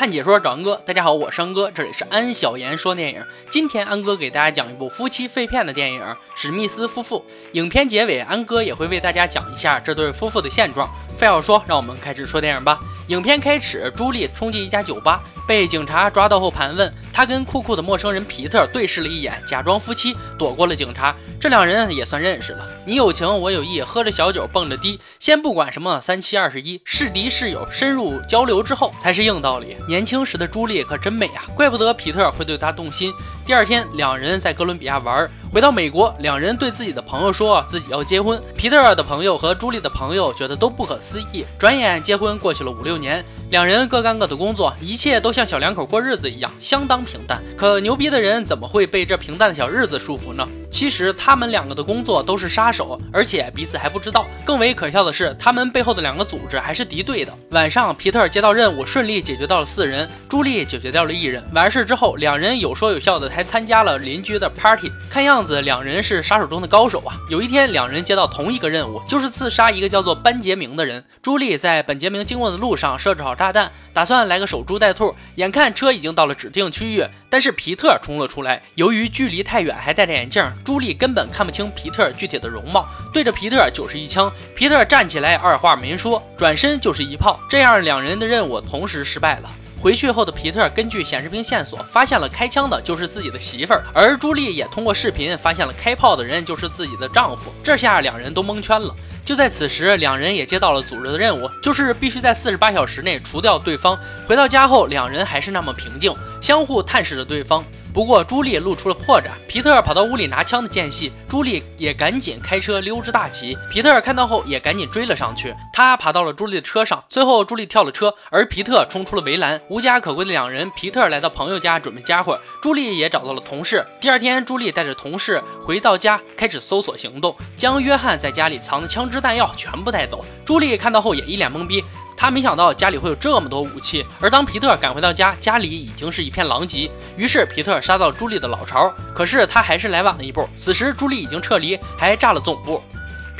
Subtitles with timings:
[0.00, 3.22] 看解说找安哥，大家好，我是安哥，这里是安小言说电影。
[3.50, 6.00] 今天安哥给大家讲一部夫妻肺片的电影
[6.34, 7.18] 《史密斯夫妇》。
[7.52, 10.88] 影片结尾，安哥也会为大家讲一下这对夫妇的现状。
[11.20, 12.80] 废话说，让我们开始说电影吧。
[13.08, 16.90] 影片开始，朱莉冲进一家酒吧，被警察抓到后盘问。
[17.12, 21.14] 她跟酷酷的陌生人皮特对视了一眼，假装夫妻，躲过了警察。
[21.38, 29.76] 这两人也算认识了，你有情我有意，喝着小酒蹦着迪，先不管什么三七二十一，是敌是友，深入交流之后才是硬道理。
[29.86, 33.12] 年轻时的朱莉可真美啊，怪不得皮特会对她动心。
[33.46, 38.40] 第二天，两人在哥伦比亚玩，回到美国，两人对自己的朋友说自己要结婚。
[38.54, 41.44] 皮特的朋友和朱莉的朋友觉得都不可思议。
[41.58, 47.42] 转眼结婚过去了五六年，两人各干各的工作，一切都像小两口过日子一样，相当平淡。
[47.56, 50.46] 可牛逼的人怎么会被这平淡的小日子束缚呢？
[50.70, 54.24] 其实他们两个的工作都是杀手，而且彼此还不知道。
[54.44, 57.32] 更为可笑的是，他们背后的两个组织还是敌对的。
[57.50, 61.42] 晚上，皮特接到任务，顺利解决到了四人，朱莉解决掉了一人。
[61.52, 64.92] 完事之后，两人有说有笑的，还参加了邻居的 party。
[65.08, 67.16] 看样子，两人是杀手中的高手啊！
[67.30, 71.02] 有一天，两人接到同一个任务，就是刺杀一个叫做班杰明的人。
[71.22, 75.16] 朱莉在本杰明经过的路上设置好炸弹，打算来个守株待兔。
[75.36, 77.02] 眼看车已经到了指定区域。
[77.30, 84.30] 但是皮特冲了出来，由于距离太远，还戴着眼镜，朱莉根本看不清皮特具体的容貌，对着皮特就是一枪。
[84.54, 89.50] 皮特站起来，二话没说，转身就是一炮，这样两人的任务同时失败了。
[89.80, 97.50] 回去后的皮特根据显示屏线索，发现了开枪的就是自己的媳妇儿，而朱莉也通过视频发现了开炮的人就是自己的丈夫。
[97.64, 98.94] 这下两人都蒙圈了。
[99.24, 103.98] 就在此时，两人也接到了组织的任务，就是必须在四十八小时内除掉对方。
[104.26, 107.64] 回到家后，两人还是那么平静，相互探视着对方。
[107.92, 113.56] 不过朱莉露出了破绽，皮特跑到屋里拿枪的间隙，朱莉也赶紧开车溜之大吉。
[113.68, 119.60] 皮特看到后也赶紧追了上去，他爬到了朱莉的车上，最后朱莉跳了车，而皮特冲出了围栏。
[119.68, 123.84] 无家可归的两人，皮特来到朋友家准备家伙，朱莉也找到了同事。
[124.00, 130.24] 第二天，朱莉带着同事回到家，开始搜索行动，将约翰在家里藏的枪支弹药全部带走。
[130.44, 131.82] 朱莉看到后也一脸懵逼。
[132.20, 136.90] 他没想到家里会有这么多武器，而当皮特赶回到家，家里已经是一片狼藉。
[137.16, 140.46] 于是皮特杀到朱莉的老巢，可是他还是来晚了一步。
[140.54, 142.82] 此时朱莉已经撤离，还炸了总部。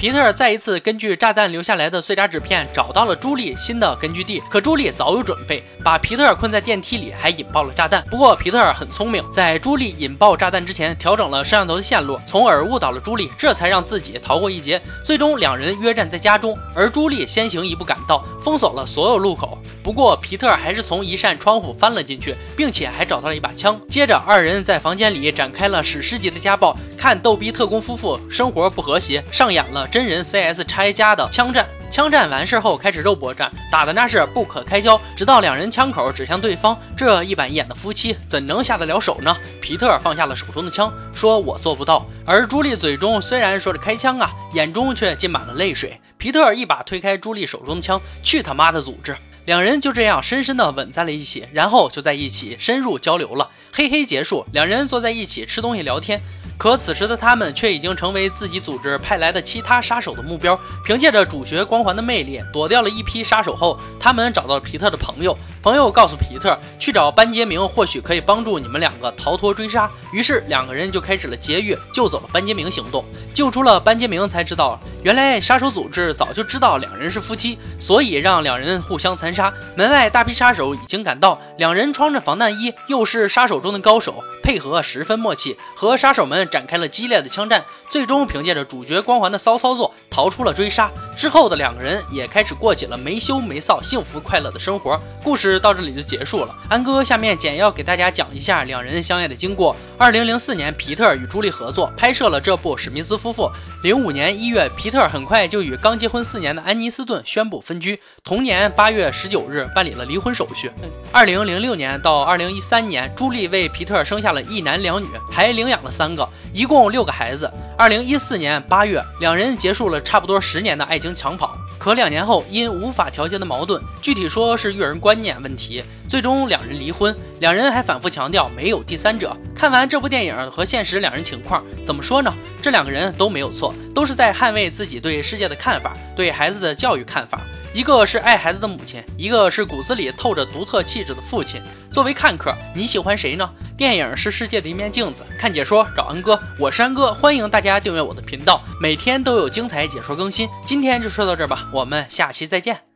[0.00, 8.02] 皮特再一次根据炸弹留下来的碎渣纸片找到了朱莉新的根据地，可朱莉早有准备，把皮特困在电梯里，还引爆了炸弹。
[8.10, 14.80] 不过皮特很聪明，在朱莉引爆炸弹之前调整了摄像头的线路，从而误导了朱莉，这才让自己逃过一劫。
[15.04, 19.58] 最终两人约战在家中，而朱莉先行一步赶到，封锁了所有路口。
[19.82, 23.78] 不过皮特还是从一扇窗户翻了进去，并且还找到了一把枪。
[23.90, 29.88] 接着二人在房间里展开了史诗级的家暴，看逗逼特工夫妇生活不和谐，上演了。
[29.88, 36.78] 真人 CS 拆家的枪战，枪战完事后开始肉搏战，打的那是不可开交，直到两人枪口指向对方。
[36.94, 39.34] 这一板一眼的夫妻怎能下得了手呢？
[39.62, 45.98] 皮特放下了手中的枪，说：“我做不到。”而朱莉嘴中虽然说着开枪啊，眼中却浸满了泪水。
[46.18, 49.16] 皮特一把推开朱莉手中的枪，去他妈的组织！
[49.46, 53.48] 两人就这样深深的吻在了一起，然后就在一起深入交流了。
[53.72, 56.20] 嘿嘿，结束，两人坐在一起吃东西聊天。
[56.60, 60.60] 可此时的他们却已经成为自己组织派来的其他杀手的目标。
[60.84, 65.34] 凭借着主角光环的魅力，躲掉了一批杀手后，他们找到皮特的朋友。
[65.62, 69.90] 朋友告诉皮特去找班杰明，或许可以帮助你们两个逃脱追杀。
[70.12, 73.04] 于是两个人就开始了劫狱救走了班杰明行动。
[73.34, 79.52] 救出了班杰明，才知道原来杀手组织早就知道两人是夫妻，所以让两人互相残杀。
[79.76, 86.40] 门外大批杀手已经赶到，两人穿着防弹衣，又是杀手中的高手，配合十分默契，和杀手们。
[86.50, 90.90] 展开了激烈的枪战，最终凭借着主角光环的骚操作逃出了追杀。
[91.16, 94.98] 之后的两个人也开始过起了没羞没臊、幸福快乐的生活。
[95.22, 96.54] 故事到这里就结束了。
[96.68, 99.76] 安哥下面简要给大家讲一下两人相爱的经过。
[99.98, 103.44] 二零零四年，皮特与朱莉合作拍摄了这部《史密斯夫妇》。
[103.82, 108.00] 零五年一月，皮特很快就与刚结婚四年的安妮斯顿宣布分居。
[108.24, 110.70] 同年八月十九日，办理了离婚手续。
[111.12, 116.26] 二零零六年到二零一三年，朱莉为皮特生下了一男两女，还领养了三个。
[116.52, 117.50] 一共六个孩子。
[117.76, 121.56] 二零一四年八月，两人结束了差不多十年的爱情长跑。
[121.78, 127.16] 可两年后，因无法调节的矛盾，具体说是育儿观念问题，最终两人离婚。
[127.38, 129.34] 两人还反复强调没有第三者。
[129.54, 132.34] 看完这部电影和现实两人情况，怎么说呢？
[132.60, 137.40] 这两个人都没有错，都是在捍卫自己对世界的看法，对孩子的教育看法。
[137.72, 141.62] 一个是爱孩子的母亲，一个是骨子里透着独特气质的父亲。
[141.92, 143.48] 作为看客，你喜欢谁呢？
[143.76, 150.48] 电影是世界的一面镜子，看解说找恩哥，我是安哥，欢迎大家订阅我的频道，每天都有精彩解说更新。
[150.66, 152.89] 今天就说到这儿吧，我们下期再见。